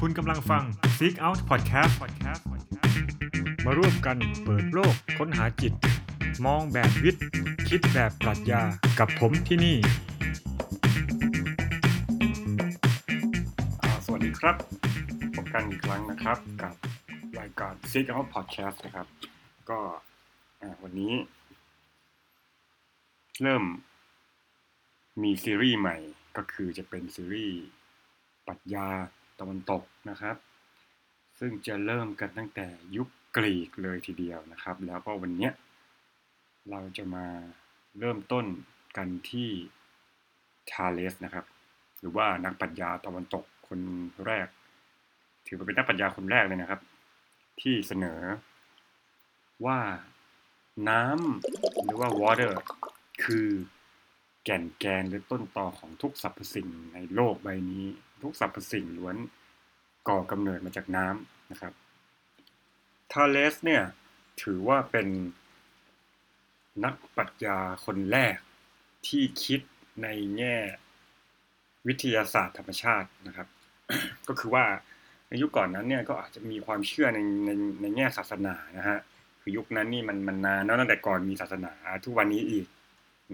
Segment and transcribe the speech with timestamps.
[0.00, 0.64] คุณกำลังฟัง
[0.96, 1.92] Seek Out Podcast
[3.64, 5.72] มาร่วมกันเปิดโลกค้นหาจิต
[6.46, 7.24] มองแบบวิทย์
[7.68, 8.62] คิดแบบปรัชญา
[8.98, 9.76] กับผมที่นี่
[14.04, 14.56] สวัสดีครับ
[15.34, 16.74] พบกันอีกครั้งนะครับกับ
[17.38, 19.06] รายการ Seek Out Podcast นะครับ
[19.70, 19.80] ก็
[20.82, 21.14] วันนี้
[23.42, 23.64] เริ่ม
[25.22, 25.96] มีซีรีส์ใหม่
[26.36, 27.58] ก็คือจะเป็นซีรีส์
[28.46, 28.88] ปรัชญา
[29.40, 30.36] ตะวันตกนะครับ
[31.38, 35.50] ซึ่งจะเริ่มกันตั้งแต่ยุคกรีกเลยทีเดียวนะครับ แล้วก็วันนี้
[36.70, 37.26] เราจะมา
[37.98, 38.44] เริ่มต้น
[38.96, 39.50] กันที่
[40.70, 41.44] ทาเลสนะครับ
[42.00, 43.80] หรือว่านักปรัชญาตะวันตกคน
[44.26, 44.48] แรก
[45.46, 46.80] ถือว่าเป็นนักปรัชญาคนแรกเลยนะครับ
[47.60, 48.20] ที่เสนอ
[49.66, 49.78] ว่า
[50.88, 52.52] น้ำหรือว่า water
[53.24, 53.48] คือ
[54.44, 57.86] แก่นแกนหรือต้นตอของทุกสรรพสิ่งในโลกใบนี้
[58.22, 59.16] ทุกสรรพสิ่งล้วน
[60.08, 61.72] ก่อกำเนิดมาจากน้ำนะครับ
[63.12, 63.82] ทาเลสเนี่ย
[64.42, 65.08] ถือว่าเป็น
[66.84, 68.36] นักปรัชญาคนแรก
[69.06, 69.60] ที่คิด
[70.02, 70.56] ในแง่
[71.86, 73.48] วิทยาศาสตร์ธรรมชาตินะครับ
[74.28, 74.64] ก็คือว่า
[75.28, 77.50] ในยุคก่อนนั้นเนี่ยก็อาจจะมีความเชื่อในใน
[77.82, 78.98] ในแง่ศาสนานะฮะ
[79.40, 81.72] คือยุคนั้นนี่มันมันนานตั้งแต่ก่อนมีศาสนา
[82.04, 82.66] ทุกวันนี้อีก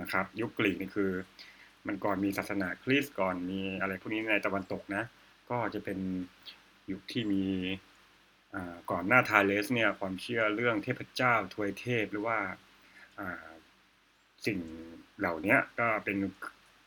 [0.00, 1.10] นะครับ ยุคกรีกนี่คือ
[1.86, 5.04] มันก่อนมีศาสนาคริสต์ก่อนมีอะไรพวกนี้ในตะวันตกนะ
[5.50, 5.98] ก็จะเป็น
[6.90, 7.44] ยุคที่มี
[8.90, 12.38] ก่อนหน้าทาเลสเนี่ยความเชื่อเรื่องเทพเจ้าทวยเทพหรือว่า
[14.46, 14.58] สิ่ง
[15.18, 16.16] เหล่านี้ก็เป็น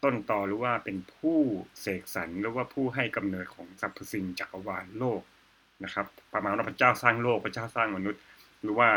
[0.04, 1.40] ต้นตอหรือว่าเป็นผู้
[1.82, 5.22] เสกสรรหรือว่าผู้ให้กำเนิดของสรรพสิ่งจักรวาลโลก
[5.84, 8.22] นะครับ ประมาณว่าพระเจ้าสร้างโลกพระเจ้าสร้างมนุษย์
[8.62, 8.90] หรือว่า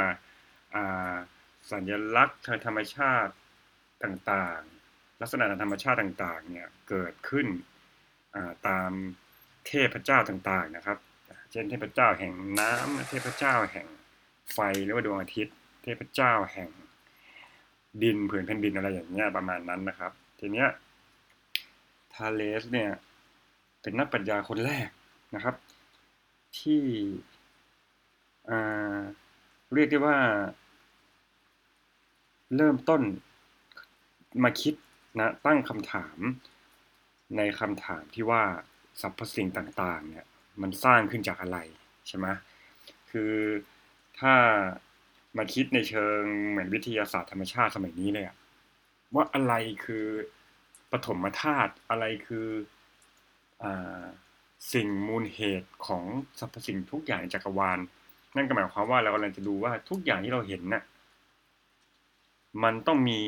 [0.74, 1.16] อ่า
[1.72, 3.32] สัญลักษณ์ทางธรรมชาติ
[4.04, 4.73] ต่างๆ
[5.20, 7.46] ลักษณะธรรมชาติต่างๆเนี่ยเกิดขึ้น
[8.68, 8.90] ตาม
[9.66, 10.98] เทพเจ้าต่างๆนะครับ
[11.50, 13.86] เช่นเทพเจ้าแห่งน้ำเทพเจ้าแห่ง
[14.52, 16.70] ไฟหรือว่าดวงอาทิตย์ เทพเจ้าแห่ง
[18.02, 20.68] ดินผืนแผ่นดินอะไรอย่างเงี้ยประมาณนั้นนะครับ ทีเนี้ย
[22.14, 22.90] ทาเลสเนี่ย
[23.80, 24.88] เป็นนักปรัชญาคนแรก
[25.34, 25.54] นะครับ
[26.58, 26.82] ที่
[29.74, 30.18] เรียกได้ว่า
[32.56, 33.02] เริ่มต้น
[34.42, 34.74] มาคิด
[35.18, 36.18] นะตั้งคำถาม
[37.36, 38.42] ในคำถามที่ว่า
[39.00, 40.26] สรรพสิ่งต่างๆเนี่ย
[40.62, 41.58] มันสร้างขึ้นจากอะไร
[42.08, 42.26] ใช่ไหม
[43.10, 43.34] คือ
[44.20, 44.34] ถ้า
[45.36, 46.20] มาคิดในเชิง
[46.50, 48.36] เหมือนวิทยาศาสตร์ธรรมชาติสมัยนี้เลยอะ
[49.14, 49.54] ว่าอะไร
[49.84, 50.06] คือ
[50.92, 52.48] ปฐมธาตุอะไรคือ
[53.62, 53.64] อ
[54.72, 56.04] สิ่งมูลเหตุของ
[56.38, 57.78] สรรพสิ่งทุกอย่างในจักรวาล
[58.36, 60.82] นั่นก็หมายความว่าเรากำลังจะดูว่าทุกอย่างที่เราเห็นน่ะ
[62.62, 63.20] มันต้องมี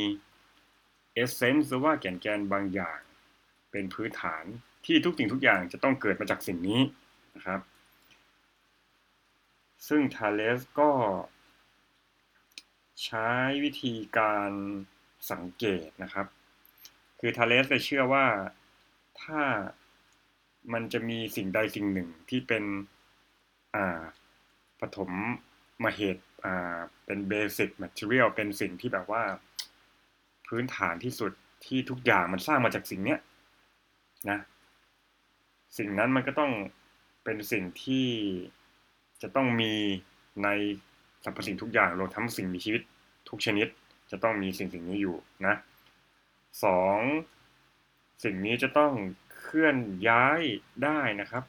[1.16, 3.00] เอเซนส์หรือว่าแก่นแกนบางอย่าง
[3.70, 4.44] เป็นพื้นฐาน
[4.86, 6.80] ที่ทุกสิ่งทุกอย่างจะต้องเกิดมาจากสิ่งนี้
[7.36, 7.60] นะครับ
[9.88, 10.90] ซึ่งทาเลสก็
[13.04, 13.28] ใช้
[13.64, 14.50] วิธีการ
[15.30, 16.26] สังเกตนะครับ
[17.20, 18.26] คือธาลีสจะเชื่อว่า
[19.22, 19.42] ถ้า
[20.72, 22.64] มันจะมีสิ่งใดสิ่งหนึ่งที่เป็น
[23.74, 24.02] อ่า
[24.80, 25.10] ปฐม
[25.84, 29.22] มาเหตุอ่าเป็น basic material เป็นสิ่งที่แบบว่า
[30.48, 31.32] พื้นฐานที่สุด
[31.66, 33.18] ที่ทุกอย่างมันสร้างมาจากสิ่งเนี้ย
[34.30, 34.38] นะ
[35.78, 36.52] สิ่งนั้นมันก็ต้อง
[37.24, 38.08] เป็นสิ่งที่
[39.22, 39.74] จะต้องมี
[40.44, 40.48] ใน
[41.24, 42.82] สรรพสิ่งทุกอย่างรวมทั้งสิ่งมีชีวิต
[43.28, 43.66] ทุกชนิด
[44.10, 45.54] จะต้องมีสิ่งสิ่งนี้อยู่นะ
[46.64, 46.98] สอง
[48.24, 48.92] สิ่งนี้จะต้อง
[49.40, 49.76] เคลื่อน
[50.08, 50.40] ย้าย
[50.84, 51.44] ได้นะครับ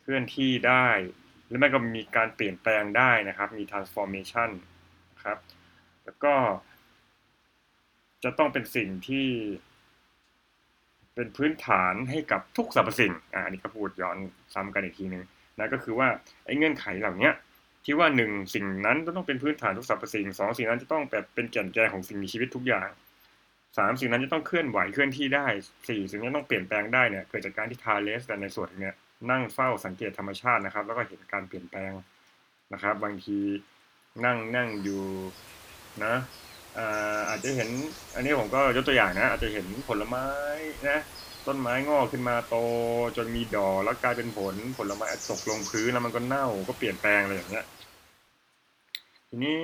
[0.00, 0.88] เคลื่อนที่ได้
[1.46, 4.50] หรือไม่ก็มีการเปลี่ยนแปลงได้นะครับ มี transformation
[5.12, 5.38] นะครับ
[6.04, 6.34] แล้วก็
[8.24, 9.28] จะต้องเป็นสิ่งที่
[11.14, 14.16] เป็นพื้นฐานให้กับทุกสรรพสิ่งอ่าอันนี้ก็พูดย้อน
[14.54, 15.22] ซ้ำกันอีกทีหนึ่ง
[15.58, 16.08] นะก็คือว่า
[16.46, 17.30] ไอ้เงื่อนไขเหล่านี้
[17.84, 22.88] ที่ว่าหนึ่งสิ่งนั้นจะต้องเป็นพื้นฐานทุกสรรพสิ่งสองสิ่งนั้นจะต้องแบบเป็นแก่นแกนของสิ่งมีชีวิตทุกอย่าง
[23.78, 25.46] สามสิ่งนั้นจะต้องเคลื่อนไหวเคลื่อนที่ได้
[25.88, 28.94] สี่สิ่งนี้ต้องเปลี่ยนแปลงได้เนี่ยเกิดจากการที่ทาเลสแต่ในส่วนเนี้ย
[29.30, 31.92] นั่งเฝ้าสังเกตธรรมชาตินะครับ แล้วก็เห็นการเปลี่ยนแปลง
[32.72, 33.38] นะครับ บางที
[34.24, 35.02] นั่งนั่งอยู่
[36.04, 36.14] นะ
[37.28, 37.68] อาจจะเห็น
[38.14, 40.26] อันนี้ผมก็ยกตัวอย่างนะ อาจจะเห็นผลไม้
[40.88, 40.98] นะ
[41.46, 42.56] ต้นไม้งอกขึ้นมาโต
[43.16, 47.66] จนมีดอกแล้วกลายเป็นผลผลไม้ตกลงพื้นแล้วมันก็เน่าก็เปลี่ยนแปลงอะไรอย่างเงี้ย
[49.28, 49.58] ทีนี้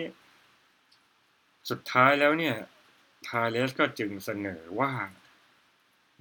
[1.71, 2.55] สุดท้ายแล้วเนี่ย
[3.27, 4.91] ทาเลสก็จึงเสนอว่า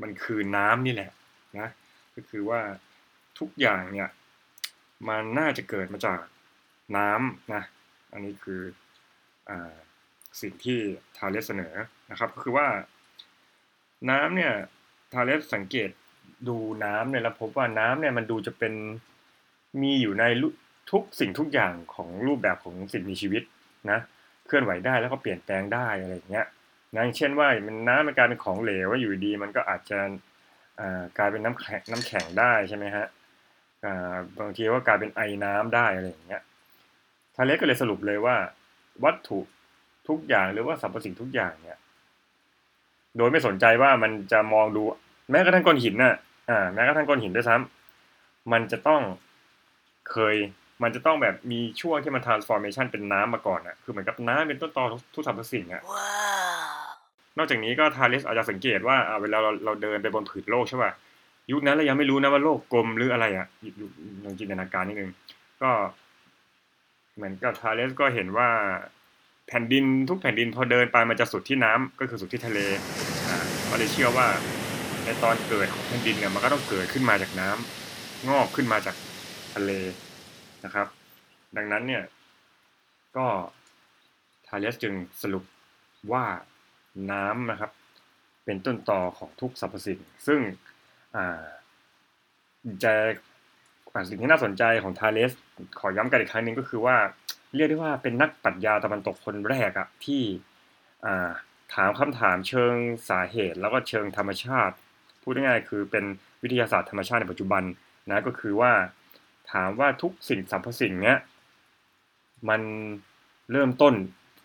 [0.01, 1.12] มันคือน้ำนี่แหละ
[1.60, 1.69] นะ
[2.16, 2.62] ก็คือว่า
[3.40, 4.10] ทุกอย่างเนี่ย
[5.07, 6.19] มันน่าจะเกิดมาจาก
[6.98, 7.63] น้ำนะ
[8.12, 8.62] อันนี้คือ
[9.50, 9.75] อ่า
[10.42, 10.80] สิ่งที่
[11.18, 11.75] ทาเลสเสนอ
[12.12, 12.68] นะครับ ก็คือว่า
[14.10, 14.54] น้ำเนี่ย
[15.13, 15.89] ทาเลสสังเกต
[16.48, 18.74] ดูน้ำเนี่ยแล้วพบว่าน้ำเนี่ยมันดูจะเป็น
[19.81, 20.24] มีอยู่ใน
[20.92, 23.44] ทุกสิ่งทุกอย่างของรูปแบบของสิ่งมีชีวิต
[23.92, 24.00] นะ
[24.48, 26.45] เคลื่อนไหวได้แล้วก็เปลี่ยนแปลงได้อะไรอย่างเงี้ย
[26.95, 30.00] นะเช่นว่ามันน้ำมันกลายเป็นของเหลวอยู่ดี มันก็อาจจะ
[31.18, 33.06] กลายเป็นน้ำแข็งน้ำแข็งได้ใช่ไหมฮะ
[34.40, 36.42] บางทีก็กลายเป็นไอน้ำได้อะไรอย่างเงี้ย
[37.36, 38.36] ทาเลสก็เลยสรุปเลยว่า
[39.04, 39.40] วัตถุ
[40.09, 41.77] ทุกอย่างหรือว่าสรรพสิ่งทุกอย่างเนี่ย
[43.18, 44.83] โดยไม่สนใจว่ามันจะมองดู
[45.31, 46.15] แม้กระทั่งก้อนหินน่ะ
[46.50, 49.01] อ่า แม้กระทั่งก้อนหินด้วยซ้ำมันจะต้อง
[50.12, 50.36] เคย
[50.83, 54.83] มันจะต้องแบบมีช่วงที่มัน transformation เป็นน้ำมาก่อนอะคือเหมือนกับน้ำเป็นต้นตอ
[55.15, 55.81] ทุกสรรพสิ่งอะ
[57.38, 60.92] นอกจากนี้ก็ทาริสอาจจะสังเกตว่าเวลาเราเราเดินไปบนผืนโลกใช่ป่ะ
[61.51, 63.48] ยุคนั้นเรายังไม่รู้นะว่าโลกกลมหรืออะไรอะ
[64.24, 65.12] ลองจินตนาการนิดนึง
[65.62, 65.69] ก็
[67.15, 68.50] เหมือนกับทาเลสก็เห็นว่า
[69.48, 72.60] แผ่นดินทุกแผ่นดินพอเดินไปมันจะสุดที่น้ำก็คือสุดที่ทะเล
[73.28, 73.38] อ่า
[73.70, 74.28] ก็เลยเชื่อว่า
[75.04, 78.96] ในตอนเกิดของแผ่นดินเนี่ยมันก็ต้องเกิดขึ้นมาจากน้ำงอกขึ้นมาจาก
[79.56, 79.72] ทะเล
[80.66, 80.88] นะครับ
[81.58, 82.04] ดังนั้นเนี่ย
[83.18, 83.26] ก็
[84.48, 85.44] ทาเลสจึงสรุป
[86.12, 86.26] ว่า
[87.12, 87.72] น้ำนะครับ
[88.46, 90.40] เป็นต้นตอของทุกสรรพสิ่ง ซึ่ง
[92.84, 92.94] จะ
[94.10, 95.32] สิ่งที่น่าสนใจของทาเลส
[95.80, 96.98] ขอย้ำกันอีกครั้งนึงก็คือว่า
[97.57, 100.21] เรียกได้ว่าเป็นนักปรัชญาตะวันตกคนแรกอะที่
[101.74, 102.74] ถามคำถามเชิง
[103.09, 104.75] สาเหตุ แล้วก็เชิงธรรมชาติ
[105.21, 106.06] พูดง่ายๆคือเป็น
[106.44, 107.63] วิทยาศาสตร์ธรรมชาติในปัจจุบัน
[108.09, 108.71] นะก็คือว่า
[109.51, 111.18] ถามว่าทุกสิ่งสรรพสิ่งเนี้ย
[112.50, 112.62] มัน
[113.51, 113.94] เริ่มต้น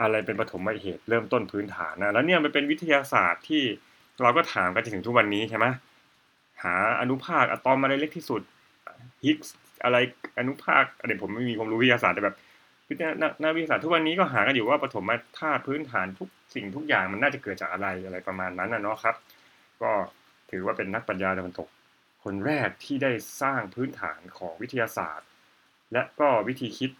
[0.00, 3.62] อะไรเป็นปฐมเหตุเริ่มต้นพื้นฐานนะแล้วเนี่ยมันเป็นวิทยาศาสตร์ที่
[4.22, 5.66] เราก็ถามกันจนถึงทุกวันนี้ใช่ไหม
[6.62, 8.42] หาอนุภาคอะตอมอะไรเล็กที่สุด
[9.24, 9.54] ฮิกส์
[9.84, 9.96] อะไร
[10.38, 12.36] อนุภาคอะไรผมไม่มีความรู้วิทยาศาสตร์แต่แบบ
[12.88, 13.10] วิทยา
[13.42, 19.16] นักวิทยาศาสตร์ทุกวันนี้ก็หากันอยู่ว่าปฐมธาตุพื้นฐานทุกสิ่งทุกอย่างมันน่าจะเกิดจากอะไรอะไรประมาณนั้นนะเนาะครับ
[19.82, 19.90] ก็
[20.50, 21.68] ถือว่าเป็นนักปัญญาตะวันตก
[22.24, 23.12] คนแรกที่ได้
[23.42, 25.28] สร้างพื้นฐานของวิทยาศาสตร์
[25.92, 26.90] และก็วิธีคิด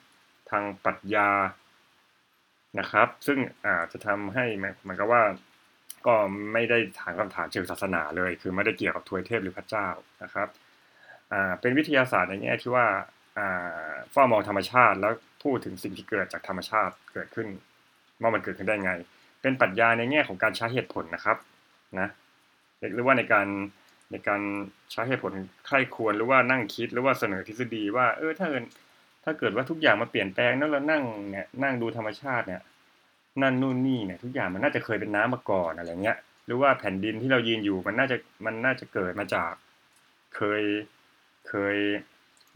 [0.50, 1.31] ทางปรัชญา
[2.79, 4.44] นะครับ ซึ่งอาจจะทำให้
[4.88, 5.23] มันก็ว่า
[6.06, 6.14] ก็
[6.52, 9.88] ไม่ได้ถามคำถามเชิงศาสนาเลย คือไม่ได้เกี่ยวกับทวยเทพหรือพระเจ้า
[10.23, 10.49] นะครับ
[11.32, 12.87] อ่า เป็นวิทยาศาสตร์ในแง่ที่ว่า
[14.12, 15.12] เฝ้ามองธรรมชาติ แล้ว
[15.43, 17.46] พูดถึงสิ่งที่เกิดจากธรรมชาติเกิดขึ้น
[18.20, 18.93] ว่ามันเกิดขึ้นได้ไง
[19.43, 21.37] เป็นปรัชญาในแง่ของการใช้เหตุผลนะครับ
[22.00, 22.08] นะ
[22.94, 23.46] หรือว่าในการ
[24.12, 24.40] ในการ
[24.93, 25.32] ใช้เหตุผล
[25.67, 28.64] ใคร่ควรหรือว่านั่งคิดหรือว่าเสนอทฤษฎีว่าเออถ้าเกิด
[29.25, 32.62] ถ้าเกิดว่าทุกอย่างมาเปลี่ยนแปลงแล้วเรานั่งเนี่ยนั่งดูธรรมชาติเนี่ย
[33.43, 39.52] นั่นนู่นนี่เนี่ยทุกอย่างมันน่าจะเคยเป็นน้ำมาก่อนอะไรเงี้ยหรือว่าแผ่นดินที่เรายืนอยู่มันน่าจะมันน่าจะเกิดมาจาก
[40.37, 40.62] เคย
[41.49, 41.76] เคย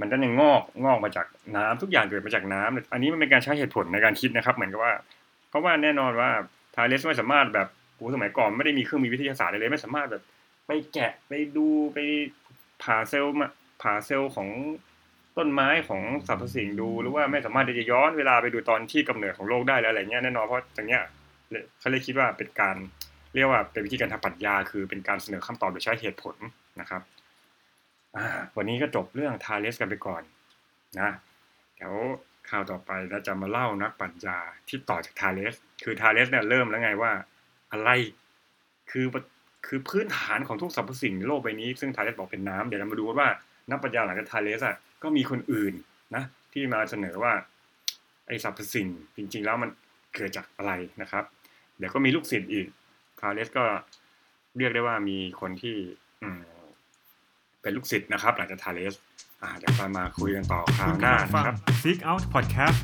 [0.00, 1.26] มันก็ยังงอกงอกมาจาก
[1.56, 4.94] น้ำทุกอย่างเกิดมาจากน้ำอันนี้มันเป็นการใช้เหตุผลในการคิดนะครับ เหมือนกับว่า
[5.48, 6.30] เพราะว่าแน่นอนว่า
[6.74, 10.22] ทาเลสไม่สามารถแบบโอ้สมัยก่อนไม่ได้มีเครื่องมือวิทยาศาสตร์เลยไม่สามารถแบบ
[10.66, 11.98] ไปแกะไปดูไป
[12.82, 13.48] ผ่าเซลล์มา
[13.82, 14.48] ผ่าเซลล์ของ
[15.38, 21.04] ต้นไม้ของสรรพสิ่งดูหรือว่าไม่สามารถจะย้อนเวลาไปดูตอนที่กำเนิดของโลกได้แล้วอะไรเงี้ยแน่นอนเพราะอย่างเงี้ย
[21.78, 22.76] เขาเลยคิดว่าเป็นการ
[23.34, 26.36] เรียกว่าเป็นวิธีการทางปรัชญาคือเป็นการเสนอคำตอบโดยใช้เหตุผล
[26.80, 27.02] นะครับ
[28.56, 30.22] วันนี้ก็จบเรื่องทาเลสกันไปก่อน
[31.00, 31.10] นะ
[31.76, 31.94] เดี๋ยว
[32.50, 35.54] ข่าวต่อไปเราจะมาเล่านักปัญญาที่ต่อจากทาเลส
[35.84, 37.12] คือทาเลสเนี่ยเริ่มแล้วไงว่า
[37.72, 37.90] อะไร
[38.90, 39.06] คือ
[39.66, 43.28] คือพื้นฐานของทุกสรรพสิ่งในโลกใบนี้ ซึ่งทาเลสบอกเป็นน้ำเดี๋ยวเรามาดูว่า
[43.70, 45.74] นักปัญญาหลังจากทาเลสอะก็มีคนอื่น
[46.14, 47.32] นะที่มาเสนอว่า
[48.26, 49.70] ไอสรรพสิ่งจริง ๆ แล้วมัน
[50.14, 51.24] เกิดจากอะไรนะครับ
[51.78, 52.66] เดี๋ยวก็มีลูกศิษย์อีก
[53.20, 53.64] ทาเลสก็
[54.58, 55.76] เรียกได้ว่ามีคนที่
[56.22, 56.28] อื
[57.66, 58.94] เป็นลูกศิษย์นะครับ หลังจากทาเลส
[59.42, 62.76] อ่าเดี๋ยวไปมาคุยกันต่อคราวหน้านะครับ Seek Out Podcast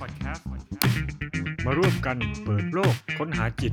[1.66, 3.72] มาร่วมกันเปิดโลกค้นหาจิต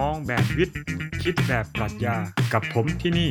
[0.00, 0.78] มองแบบวิทย์
[1.22, 2.16] คิดแบบปรัชญา
[2.52, 3.30] กับผมที่นี่